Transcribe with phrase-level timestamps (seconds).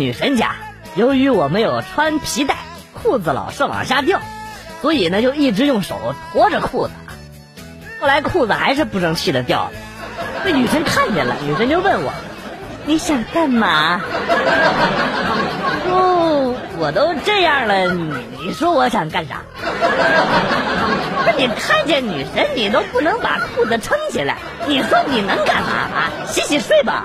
[0.00, 0.54] 女神家，
[0.94, 2.56] 由于我没有穿皮带，
[2.94, 4.18] 裤子老是往下掉，
[4.80, 6.94] 所以呢就一直用手托着裤子。
[8.00, 9.72] 后来裤子还是不争气的掉了，
[10.42, 12.10] 被女神看见了，女神就问我
[12.86, 14.00] ：“你想干嘛？”
[15.84, 19.42] 说：“我都这样了，你说我想干啥？”
[21.26, 26.10] 那你看见女神，你都不能把裤子撑起来，你说你能干嘛啊？
[26.26, 27.04] 洗洗睡吧。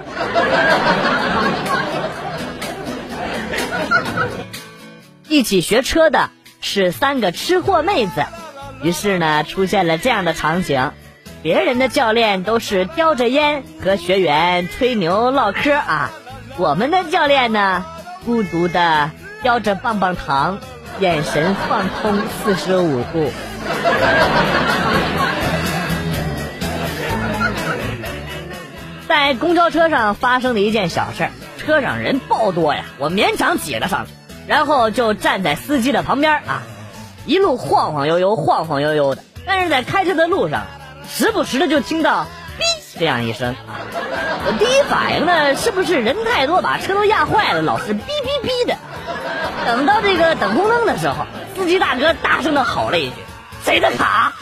[5.35, 6.29] 一起学车的
[6.61, 8.25] 是三个吃货妹子，
[8.81, 10.93] 于是呢，出现了这样的场景：
[11.43, 16.11] 别人的教练都是叼着烟和学员吹牛唠嗑啊，
[16.55, 17.83] 我们的教练呢，
[18.23, 19.11] 孤独的
[19.43, 20.57] 叼着棒棒糖，
[21.01, 23.29] 眼神放空四十五度。
[29.05, 31.27] 在公交车上发生了一件小事
[31.57, 34.13] 车上人爆多呀，我勉强挤了上去，
[34.47, 36.63] 然后就站在司机的旁边啊，
[37.25, 39.23] 一路晃晃悠悠，晃晃悠悠的。
[39.45, 40.65] 但是在开车的路上，
[41.07, 42.25] 时不时的就听到
[42.59, 42.63] “哔”
[42.99, 43.81] 这样一声啊，
[44.47, 48.75] 我第一反应呢，是不是人太多把车都压坏了，老是哔哔哔的？
[49.65, 53.15] 等到这个等红灯的时候，司机大哥大声的吼了一句。
[53.63, 54.33] 谁的卡？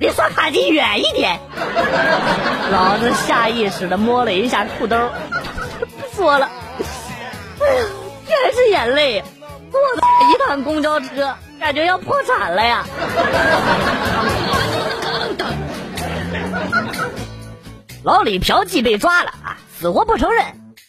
[0.00, 1.38] 离刷卡机远一点！
[2.72, 4.96] 老子下意识的摸了一下裤兜，
[6.00, 6.50] 不说了。
[7.60, 7.84] 哎呀，
[8.26, 9.22] 全是眼泪！
[9.72, 12.84] 坐的一趟公交车，感觉要破产了呀！
[18.04, 20.44] 老李嫖妓被抓了啊，死活不承认。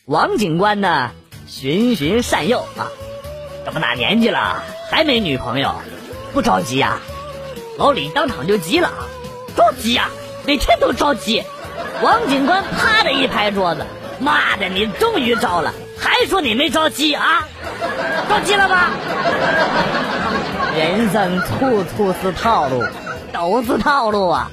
[0.05, 1.11] 王警官呢，
[1.47, 2.91] 循循善诱啊，
[3.65, 4.61] 这么大年纪了
[4.91, 5.75] 还没女朋友，
[6.33, 6.99] 不着急呀？
[7.77, 9.07] 老李当场就急了啊，
[9.55, 10.09] 着急呀，
[10.45, 11.43] 每天都着急。
[12.01, 13.85] 王警官啪的一拍桌子
[14.19, 17.47] ：“妈的，你终于招了，还说你没着急啊？
[18.29, 18.91] 着急了吧？”
[20.75, 22.83] 人生处处是套路，
[23.31, 24.49] 都是套路啊！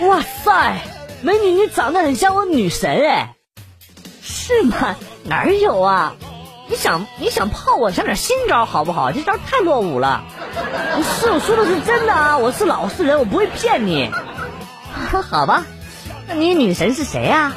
[0.00, 0.80] 哇塞，
[1.22, 3.34] 美女，你长得很像我女神哎，
[4.20, 4.96] 是吗？
[5.24, 6.14] 哪儿有啊？
[6.68, 9.12] 你想你想泡我，想点新招好不好？
[9.12, 10.24] 这招太落伍了。
[10.96, 14.10] 不是，我说的是真的啊，我是老实人，我不会骗你。
[15.30, 15.64] 好吧，
[16.28, 17.52] 那你女神是谁呀？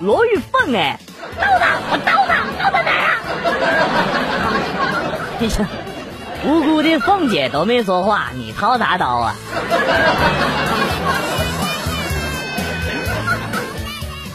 [0.00, 0.98] 罗玉凤哎。
[1.38, 1.66] 刀呢？
[1.90, 2.34] 我刀呢？
[2.58, 3.18] 刀在哪啊？
[5.40, 5.68] 哎呀，
[6.44, 9.34] 无辜的凤姐都没说话，你掏啥刀啊？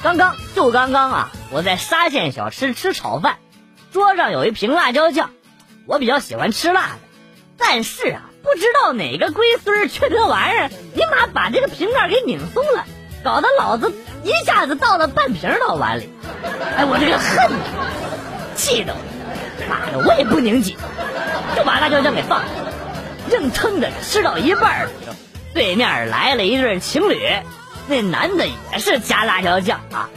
[0.02, 3.38] 刚刚就刚刚啊，我在沙县小吃吃炒饭。
[3.94, 5.30] 桌上有一瓶辣椒酱，
[5.86, 6.98] 我比较喜欢吃辣的，
[7.58, 12.86] 但是啊，不知道哪个龟孙缺德玩意儿，你妈把这个瓶盖给拧松了，
[13.24, 13.92] 搞得老子
[14.24, 16.10] 一下子倒了半瓶到碗里。
[16.78, 17.52] 哎，我这个恨，
[18.56, 18.96] 气的，
[19.70, 20.76] 妈的，我也不拧紧，
[21.56, 22.46] 就把辣椒酱给放了，
[23.32, 25.16] 硬撑着吃到一半的时候，
[25.54, 27.30] 对面来了一对情侣，
[27.88, 30.10] 那男的也是加辣椒酱啊。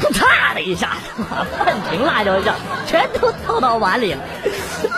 [0.00, 2.54] 噗嚓的一下子，把半瓶辣椒酱
[2.86, 4.20] 全都倒到碗里了。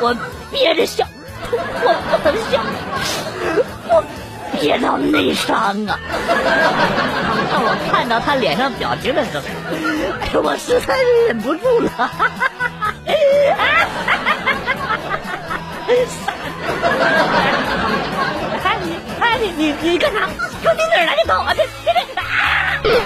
[0.02, 0.14] 我
[0.50, 1.06] 憋着笑，
[1.50, 2.60] 我不能笑，
[3.88, 4.04] 我
[4.60, 5.98] 憋到内伤啊！
[7.50, 9.44] 当 我看到他脸上表情的时候，
[10.21, 12.10] 哎，我实在是忍不住了。
[18.62, 20.28] 哎你哎你你你干啥？
[20.62, 21.54] 给我盯着来，你走啊！
[21.54, 23.01] 别别别！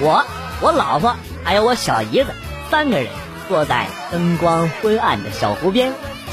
[0.00, 0.24] 我、
[0.60, 1.14] 我老婆
[1.44, 2.30] 还有我小姨子
[2.70, 3.08] 三个人
[3.48, 5.92] 坐在灯光昏暗的小湖边，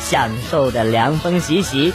[0.10, 1.94] 享受着凉风习习。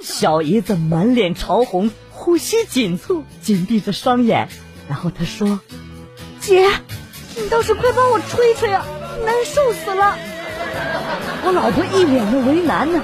[0.00, 4.48] 小姨子满脸潮红，呼吸紧促，紧闭着双眼。
[4.88, 5.60] 然后她说
[6.40, 6.66] ：“姐，
[7.36, 8.86] 你倒是快帮我吹吹啊，
[9.26, 10.16] 难受死了。”
[11.44, 13.02] 我老婆一脸的为难呢。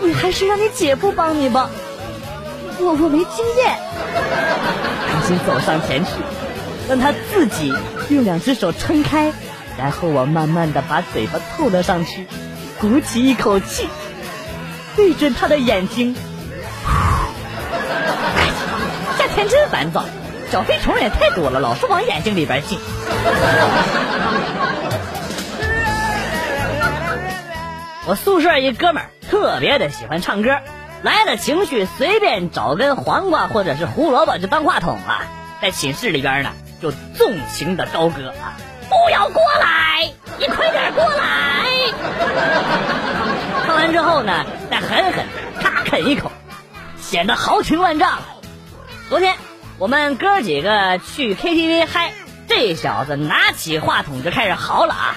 [0.00, 1.70] 你还是让你姐夫帮你吧，
[2.78, 3.78] 我我没经验。
[5.08, 6.10] 赶紧走上前去，
[6.88, 7.74] 让他自己
[8.10, 9.32] 用两只手撑开，
[9.76, 12.28] 然后我慢慢的把嘴巴凑了上去，
[12.80, 13.88] 鼓起一口气，
[14.94, 16.14] 对准他的眼睛。
[19.18, 20.04] 夏天真烦躁，
[20.50, 22.78] 小飞虫也太多了，老是往眼睛里边进。
[28.06, 29.10] 我宿舍一哥们儿。
[29.30, 30.56] 特别的喜欢唱歌，
[31.02, 35.26] 来了情绪随便找根黄瓜或者是胡萝卜就当话筒啊，
[35.60, 38.32] 在寝室里边呢就纵情的高歌，
[38.88, 41.66] 不要过来，你快点过来。
[44.18, 45.26] 后呢，再狠狠
[45.62, 46.32] 咔啃一口，
[47.00, 48.18] 显得豪情万丈。
[49.08, 49.36] 昨天
[49.78, 52.12] 我们哥几个去 KTV 嗨，
[52.48, 55.14] 这小子拿起话筒就开始嚎了啊！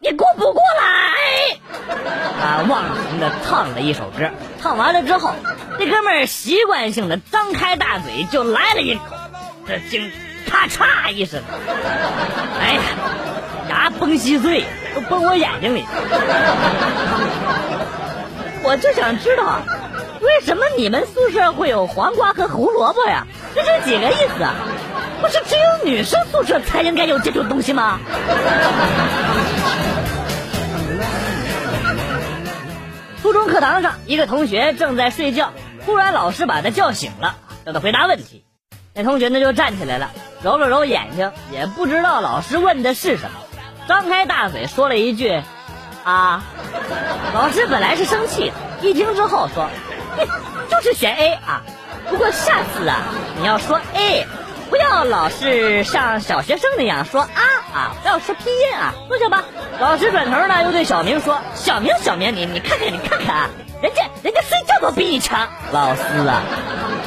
[0.00, 1.96] 你过不过来？
[2.44, 5.32] 啊，忘情的唱了一首歌，唱完了之后，
[5.78, 9.00] 那哥们儿习惯性的张开大嘴就来了一口，
[9.66, 10.12] 这惊
[10.46, 11.42] 咔嚓一声，
[12.60, 12.82] 哎呀，
[13.70, 15.86] 牙崩稀碎，都崩我眼睛里。
[18.68, 19.62] 我就想知道，
[20.20, 23.26] 为什么你们宿舍会有黄瓜和胡萝卜呀？
[23.54, 24.56] 这是几个意思啊？
[25.22, 27.98] 不是只有女生宿舍才应该有这种东西吗？
[33.22, 35.54] 初中课堂上，一个同学正在睡觉，
[35.86, 38.44] 突然老师把他叫醒了，让他回答问题。
[38.92, 40.10] 那同学呢就站起来了，
[40.42, 43.38] 揉了揉眼睛，也不知道老师问的是什么，
[43.88, 45.42] 张开大嘴说了一句
[46.04, 46.44] ：“啊。”
[47.34, 49.68] 老师本来是生气，一听之后说
[50.70, 51.62] ：“就是选 A 啊，
[52.08, 52.98] 不过下次啊，
[53.38, 54.26] 你要说 A。”
[54.70, 57.40] 不要老是像小学生那样说啊
[57.72, 57.96] 啊！
[58.02, 59.42] 不要说拼音啊，坐下吧。
[59.80, 63.48] 老师转头呢，又对小明说：“小明，小明，你你看看，你看看啊，
[63.80, 66.42] 人家人家睡觉都比你强。”老师啊，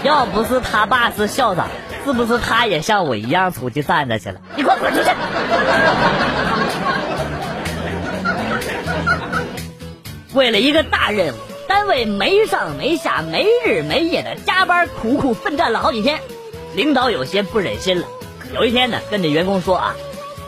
[0.01, 1.67] 要不是他爸是校长，
[2.03, 4.41] 是不是他也像我一样出去站着去了？
[4.55, 5.09] 你给我滚出去！
[10.33, 11.37] 为了一个大任务，
[11.67, 16.19] 单位没上没下、没日没夜的加班，苦苦奋战了好几天。
[16.73, 18.07] 领导有些不忍心了，
[18.53, 19.95] 有一天呢，跟着员工说啊，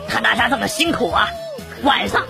[0.08, 1.28] 看大家这么辛苦啊，
[1.82, 2.22] 晚上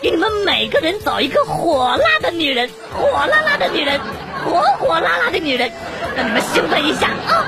[0.00, 3.98] 给你们每个人找一个火辣的女人，火辣辣的女人，
[4.44, 5.72] 火火辣辣的女人，
[6.16, 7.44] 让你们兴奋一下啊！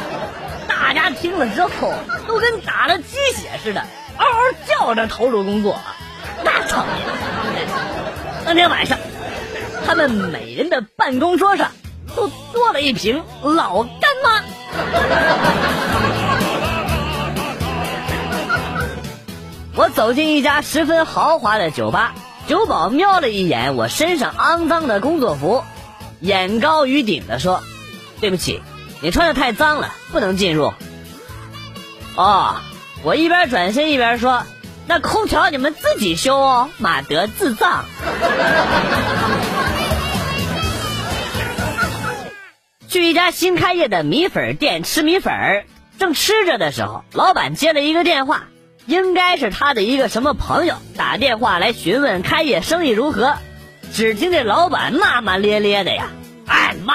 [0.67, 1.94] 大家听了之后，
[2.26, 3.81] 都跟打了鸡血似的，
[4.19, 5.94] 嗷嗷叫着投入工作啊，
[6.43, 6.85] 那场
[7.55, 7.67] 面！
[8.44, 8.99] 当天晚上，
[9.93, 11.71] 他们每人的办公桌上
[12.17, 14.43] 都多了一瓶老干妈。
[19.77, 22.15] 我走进一家十分豪华的酒吧，
[22.49, 25.62] 酒保瞄了一眼我身上肮脏的工作服，
[26.21, 27.62] 眼高于顶的说
[28.19, 28.62] ：“对不起，
[29.03, 30.73] 你穿的太脏了，不能进入。”
[32.17, 32.56] 哦，
[33.03, 34.44] 我一边转身一边说
[34.89, 37.85] ：“那空调你们自己修哦，马德自藏。”
[42.93, 45.65] 去一家新开业的米粉店吃米粉，
[45.99, 48.49] 正吃着的时候，老板接了一个电话，
[48.85, 53.37] 应该是他的一个什么朋友打电话来询问开业生意如何。
[53.94, 56.09] 只听这老板骂骂咧咧的呀，
[56.47, 56.94] 哎妈，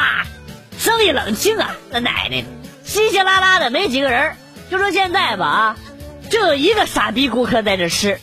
[0.77, 2.47] 生意冷清啊，他奶奶的，
[2.83, 4.35] 稀稀拉拉的没几个人。
[4.69, 5.77] 就说现在吧啊，
[6.29, 8.19] 就有一个傻逼顾客在这吃。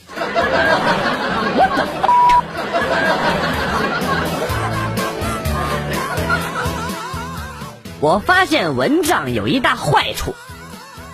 [8.05, 10.35] 我发现蚊帐有一大坏处，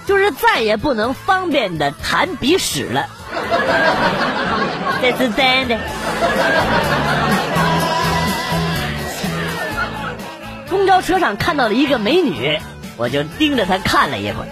[0.06, 3.06] 就是再也不能方便的弹鼻屎了。
[5.00, 5.78] 这是真的。
[10.68, 12.58] 公交车上看到了一个美女，
[12.96, 14.48] 我就盯着她看了一会儿，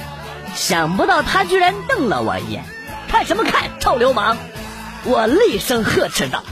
[0.55, 2.63] 想不到她居然瞪了我一眼，
[3.11, 4.37] 看什么看，臭流氓！
[5.03, 6.45] 我厉声呵斥道：“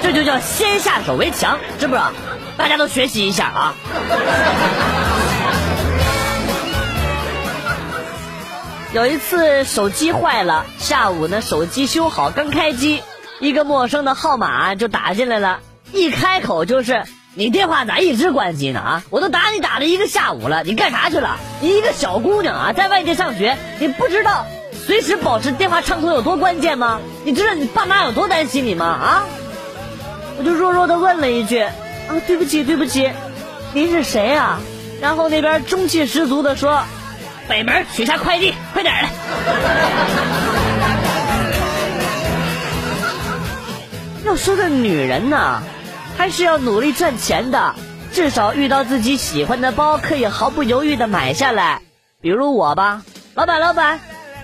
[0.00, 2.10] 这就叫先下手为强，知不知道？”
[2.60, 3.74] 大家都学习一下啊！
[8.92, 13.02] 有一次手机坏了，下午呢手机修好刚开机，
[13.38, 18.80] 一个陌生的号码就打进来了，一开口就是“你电话咋一直关机呢？
[18.80, 21.38] 啊，我都打你打了一个下午了，你干啥去了？
[21.62, 24.44] 你一个小姑娘啊，在外地上学，你不知道
[24.86, 27.00] 随时保持电话畅通有多关键吗？
[27.24, 28.84] 你知道你爸妈有多担心你吗？
[28.84, 29.24] 啊！
[30.36, 31.64] 我就弱弱的问了一句。
[32.10, 33.08] 啊，对不起，对不起，
[33.72, 34.58] 您是谁啊？
[35.00, 36.82] 然后那边中气十足的说
[37.46, 39.08] ：“北门取下快递，快点来。
[44.26, 45.62] ”要说这女人呢，
[46.18, 47.76] 还是要努力赚钱的，
[48.12, 51.80] 至少遇到自己喜欢的包，可以毫不犹豫的买下来。
[52.20, 53.02] 比如我吧，
[53.34, 54.00] 老板，老板，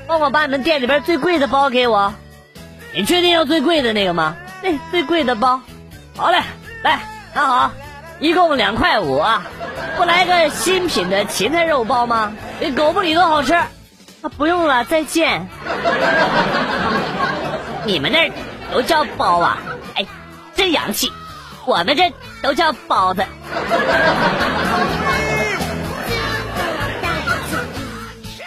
[0.06, 2.14] 帮我把你们店里边最贵的包给我。
[2.94, 4.36] 你确定要最贵的那个吗？
[4.62, 5.60] 对，最贵的包。
[6.16, 6.38] 好嘞，
[6.84, 7.15] 来。
[7.36, 7.70] 那好，
[8.18, 9.42] 一共两块五啊，
[9.98, 12.32] 不来个新品的芹菜肉包吗？
[12.58, 13.52] 比狗不理都好吃。
[13.52, 13.68] 啊，
[14.38, 15.46] 不用了，再见。
[17.84, 18.32] 你们那儿
[18.72, 19.58] 都叫包啊？
[19.96, 20.06] 哎，
[20.54, 21.12] 真洋气。
[21.66, 22.10] 我们这
[22.42, 23.22] 都叫包子。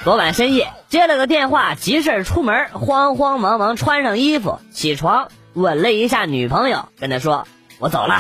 [0.04, 7.46] 昨晚深夜接了个电话，急事出门，慌慌忙忙穿上衣服，起床吻了一下女朋友，跟她说
[7.78, 8.20] ：“我走了。”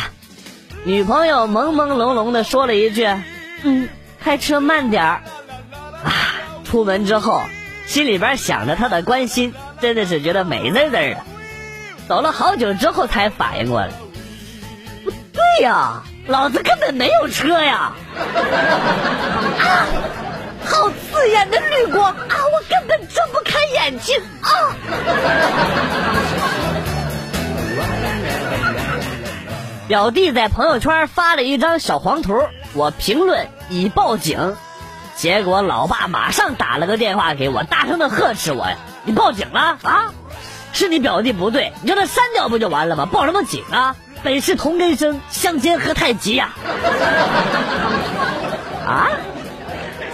[0.85, 3.05] 女朋友朦朦胧胧的说了一句
[3.63, 3.89] ：“嗯，
[4.23, 5.21] 开车慢点儿。”
[6.03, 6.11] 啊，
[6.63, 7.43] 出门之后，
[7.85, 11.17] 心里边想着她的关心，真的是觉得美滋滋的。
[12.07, 13.89] 走了好久之后才反应过来，
[15.03, 17.93] 不对呀，老子根本没有车呀！
[19.59, 19.85] 啊，
[20.65, 24.49] 好刺眼的绿光啊，我根本睁不开眼睛啊！
[29.89, 32.43] 表弟在朋友圈发了一张小黄图，
[32.75, 34.55] 我评论已报警，
[35.15, 40.13] 结果老爸马上打了个电话给我，大声的呵斥我呀：“你报警了啊？
[40.73, 43.07] 是你表弟不对，你叫他删掉不就完了吗？
[43.07, 43.95] 报什么警啊？
[44.21, 46.49] 本是同根生，相煎何太急呀！”
[48.85, 49.09] 啊，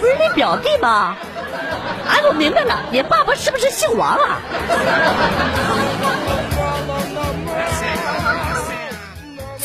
[0.00, 1.14] 不是你表弟吗？
[2.08, 4.38] 啊，我明白了，你爸爸是不是姓王啊？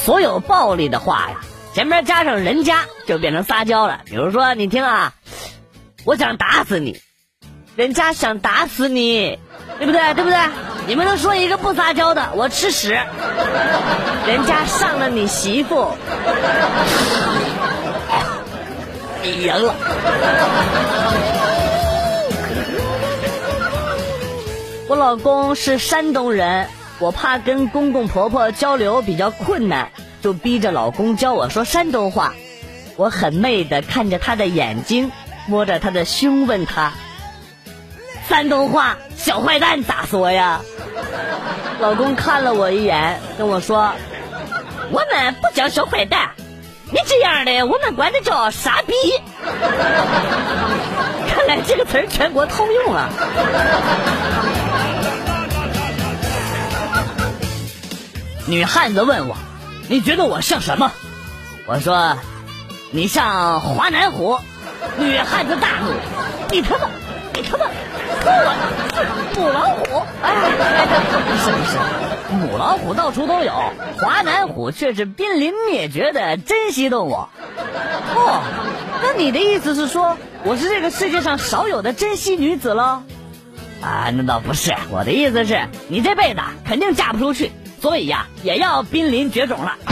[0.04, 1.42] 所有暴力的话呀，
[1.76, 4.02] 前面加上人家就变成撒娇了。
[4.06, 5.14] 比如说，你听啊，
[6.06, 7.00] 我想打死你，
[7.76, 9.38] 人家想打死你，
[9.78, 10.14] 对不对？
[10.16, 10.40] 对不对？
[10.88, 12.32] 你们能说一个不撒娇的？
[12.34, 12.98] 我吃屎，
[14.26, 15.92] 人家上了你媳妇，
[19.22, 19.76] 你赢了。
[24.88, 26.68] 我老公是山东人。
[27.02, 29.90] 我怕跟公公婆婆交流比较困难，
[30.22, 32.36] 就逼着老公教我说山东话。
[32.96, 35.12] 我很媚的看着他的眼睛，
[35.48, 36.94] 摸着他的胸，问他
[38.30, 40.62] ：“山东话小坏蛋咋说呀？”
[41.82, 43.94] 老公看了我一眼，跟我说
[44.94, 46.30] ：“我们不叫小坏蛋，
[46.92, 48.94] 你这样的我们管他叫傻逼。”
[51.28, 53.10] 看来这个词全国通用啊。
[58.48, 59.38] 女汉子问我
[59.88, 60.92] ：“你觉得我像什么？”
[61.68, 62.18] 我说
[62.92, 64.40] ：“你像华南虎。”
[64.98, 65.94] 女汉子大怒
[66.52, 66.88] ：“你他妈，
[67.34, 67.66] 你他妈，
[68.26, 68.54] 我
[68.96, 70.34] 是母老虎！”哎，
[71.28, 71.78] 不是不是，
[72.36, 73.54] 母老虎到处都有，
[74.00, 77.14] 华南虎却是濒临灭绝的珍稀动物。
[77.14, 78.44] 哦，
[79.04, 83.04] 那你的意思是说我是这个世界上少有的珍稀女子喽？
[83.82, 87.52] 啊，那倒不是，我的意思是你这辈子肯定嫁不出去。
[87.82, 89.74] 所以呀，也要濒临绝种了。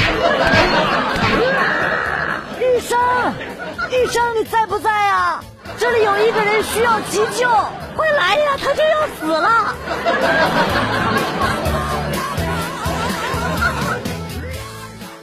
[2.60, 3.00] 医生，
[3.90, 5.44] 医生，你在不在啊？
[5.80, 7.50] 这里有一个人需要急救，
[7.96, 9.76] 快来呀，他就要死了。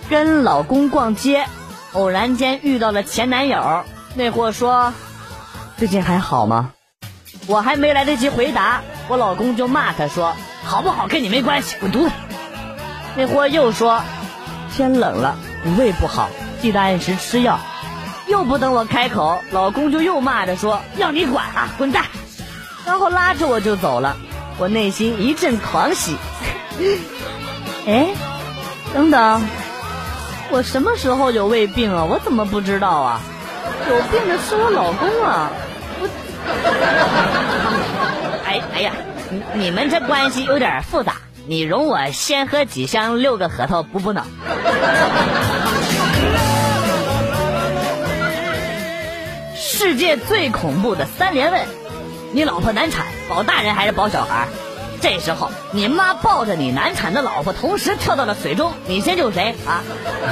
[0.11, 1.47] 跟老公逛街，
[1.93, 3.85] 偶然间遇到了前男友，
[4.17, 4.93] 那货说
[5.79, 6.73] ：“最近还好吗？”
[7.47, 10.35] 我还没来得及回答，我老公就骂他说
[10.67, 12.11] ：“好不好跟你没关系，滚犊子！”
[13.17, 14.03] 那货又说
[14.73, 15.37] ：“天冷了，
[15.79, 16.29] 胃不好，
[16.61, 17.59] 记得按时吃药。”
[18.29, 22.05] 又不等我开口，老公就又骂着说：“要你管啊，滚蛋！”
[22.85, 24.17] 然后拉着我就走了。
[24.59, 26.17] 我内心一阵狂喜。
[27.87, 28.09] 哎，
[28.93, 29.43] 等等，
[30.51, 32.05] 我什么时候有胃病啊？
[32.05, 33.21] 我怎么不知道啊？
[33.89, 35.51] 有病的是我老公啊！
[36.01, 36.09] 我，
[38.45, 38.93] 哎哎呀，
[39.31, 41.15] 你你们这关系有点复杂。
[41.49, 44.27] 你容我先喝几箱六个核桃补补脑。
[49.55, 51.63] 世界最恐怖的三连问：
[52.33, 54.49] 你老婆难产，保大人还是保小孩？
[55.01, 59.85] 这时候你妈抱着你难产的老婆，同时跳到了水中，你先救谁啊？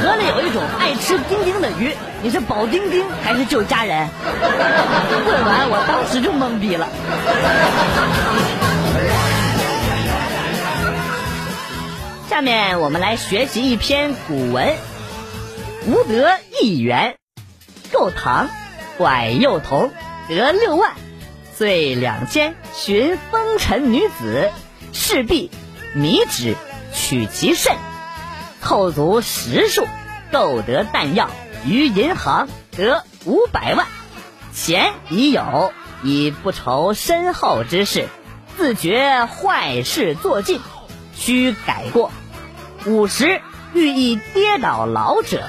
[0.02, 4.08] 河里有一种爱吃丁丁的鱼，你是保丁丁还是救家人？
[5.26, 6.88] 问完我当时就懵逼了。
[12.34, 14.74] 下面我们来学习一篇古文：
[15.86, 17.16] 无德一元，
[17.92, 18.48] 购唐，
[18.98, 19.92] 拐幼童，
[20.28, 20.94] 得六万，
[21.54, 24.50] 岁两千，寻风尘女子，
[24.92, 25.48] 势必
[25.94, 26.56] 迷之，
[26.92, 27.76] 取其肾，
[28.60, 29.86] 凑足十数，
[30.32, 31.30] 购得弹药，
[31.64, 33.86] 于银行得五百万，
[34.52, 35.72] 钱已有，
[36.02, 38.08] 已不愁身后之事，
[38.56, 40.60] 自觉坏事做尽，
[41.14, 42.10] 须改过。
[42.86, 43.40] 五十
[43.72, 45.44] 寓意跌倒老者，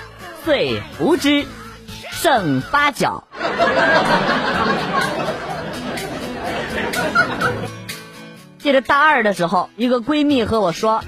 [0.46, 1.46] 遂扶之，
[2.12, 3.26] 胜八角。
[8.58, 11.04] 记得大二的时候，一个闺蜜和我说，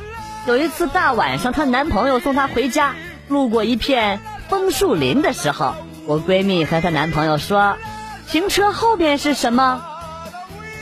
[0.48, 2.94] 有一次大晚上，她男朋友送她回家，
[3.30, 4.20] 路过一片
[4.50, 7.78] 枫树林的时候，我闺蜜和她男朋友说
[8.30, 9.82] ：“停车后边是什么？”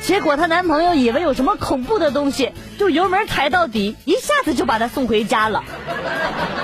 [0.05, 5.63] 结果她男朋友以为有什么恐怖的东西，就油门踩到底，一下子就把她送回家了。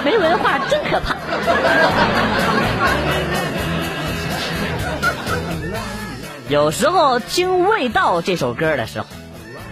[0.06, 1.16] 没文化真可怕。
[6.50, 9.08] 有时候听《味道》这首歌的时候，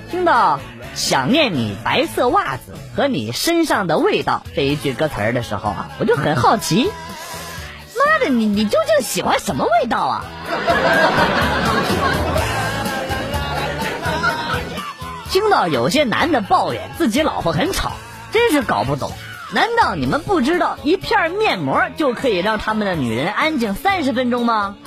[0.09, 0.59] 听到
[0.95, 6.89] “想念你白色袜子和你身上的味道”这一句歌词的时候啊，我就很好奇，
[7.95, 10.25] 妈的，你你究竟喜欢什么味道啊？
[15.29, 17.91] 听到有些男的抱怨自己老婆很吵，
[18.31, 19.11] 真是搞不懂。
[19.53, 24.75] 难道你们不知道一片面膜就可以让他们的女人安静三十分钟吗？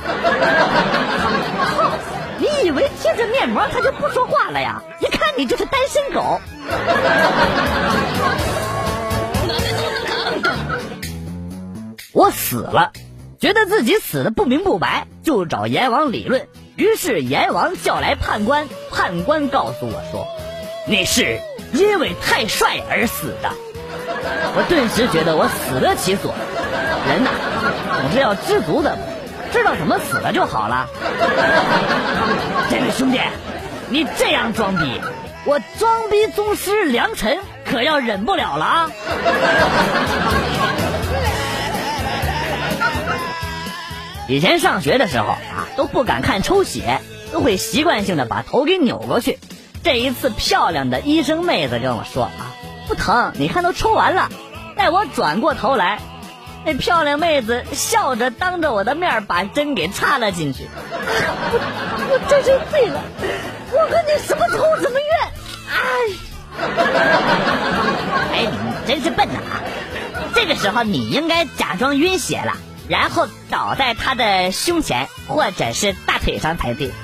[2.39, 4.83] 你以为贴着面膜他就不说话了呀？
[5.01, 6.41] 一看你就是单身狗。
[12.13, 12.93] 我死了，
[13.41, 16.49] 觉得自己死的不明不白，就找阎王理论。
[16.83, 20.27] 于是阎王叫来判官，判官告诉我说
[20.85, 21.39] ：“你是
[21.73, 23.53] 因为太帅而死的。”
[24.57, 26.35] 我顿时觉得我死得其所。
[27.07, 27.31] 人呐，
[28.01, 28.99] 总是要知足的，
[29.53, 30.89] 知道怎么死了就好了。
[32.69, 33.21] 这位兄弟，
[33.89, 35.01] 你这样装逼，
[35.45, 38.91] 我装逼宗师梁晨可要忍不了了啊！
[44.29, 45.37] 以前上学的时候，
[45.77, 47.01] 都不敢看抽血，
[47.33, 49.39] 都会习惯性的把头给扭过去。
[49.83, 52.55] 这一次，漂亮的医生妹子跟我说啊。
[52.89, 54.29] 不疼，你看都抽完了。
[54.77, 56.01] 待我转过头来，
[56.65, 60.69] 那漂亮妹子笑着当着我的面把针给插了进去。
[60.75, 63.01] 我我真是醉了，
[63.71, 65.11] 我跟你什么仇什么怨？
[65.73, 65.81] 哎，
[68.35, 69.41] 哎，你真是笨呐！
[70.35, 72.57] 这个时候你应该假装晕血了，
[72.89, 76.91] 然后倒在他的胸前或者是大腿上才对。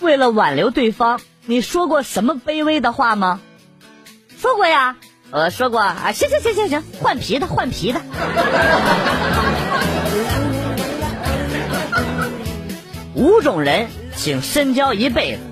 [0.00, 3.40] 为了挽留对方，你说过什么卑微的话吗？
[4.38, 4.96] 说过呀，
[5.30, 6.12] 我，说过啊。
[6.12, 8.00] 行行行行行，换皮的换皮的。
[13.14, 15.42] 五种人，请深交一辈子。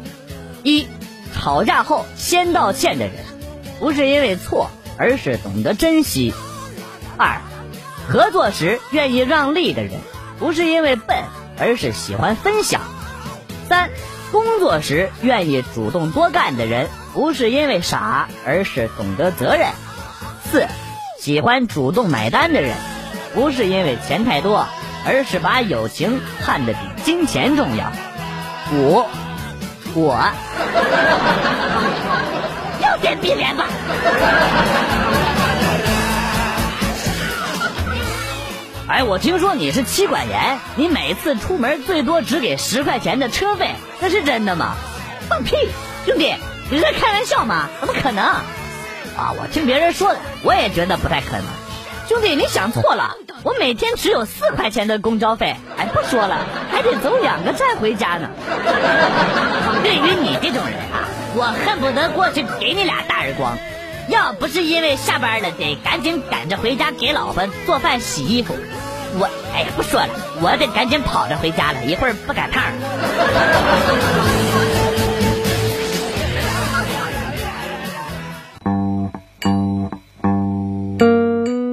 [0.62, 0.88] 一，
[1.35, 3.14] 吵架后先道歉的人，
[3.79, 6.34] 不是因为错，而是懂得珍惜。
[7.16, 7.40] 二，
[8.08, 10.00] 合作时愿意让利的人，
[10.38, 11.16] 不是因为笨，
[11.58, 12.80] 而是喜欢分享。
[13.68, 13.90] 三。
[14.30, 19.68] 工作时愿意主动多干的人，不是因为傻，而是懂得责任。
[20.52, 20.66] 四，
[21.18, 22.76] 喜欢主动买单的人，
[23.32, 24.66] 不是因为钱太多，
[25.06, 27.90] 而是把友情看得比金钱重要。
[28.74, 29.06] 五，
[29.94, 30.20] 我，
[32.82, 33.64] 要脸闭脸吧。
[38.88, 44.77] 哎，我听说你是妻管严，你每次出门最多只给十块钱的车费，那是真的吗？
[45.29, 45.57] 放屁，
[46.07, 46.35] 兄弟，
[46.70, 47.68] 你在开玩笑吗？
[47.81, 48.24] 怎么可能？
[48.24, 51.44] 啊，我听别人说的，我也觉得不太可能。
[52.09, 58.31] 兄弟，你想错了，我每天只有四块钱的公交费，哎，不说了，还得走两个站回家呢。
[59.85, 61.05] 对于你这种人啊，
[61.37, 63.59] 我恨不得过去给你俩大耳光。
[64.09, 68.57] 要不是因为下班了得赶紧赶着回家给老婆做饭洗衣服。
[69.18, 70.09] 我哎呀，不说了，
[70.42, 72.62] 我得赶紧跑着回家了，一会儿不赶趟。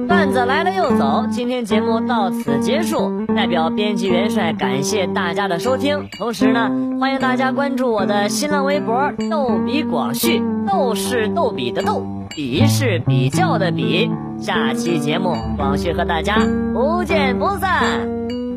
[0.08, 3.24] 段子来了又走，今天节目到此结束。
[3.36, 14.10] 代表编辑元帅感谢大家的收听，同时呢，欢迎大家关注我的新浪微博“逗比广旭”，逗是逗比的逗，比是比较的比。
[14.38, 16.36] 下期节目，广旭和大家
[16.72, 18.06] 不见不散。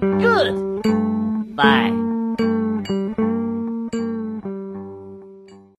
[0.01, 2.08] Good，bye。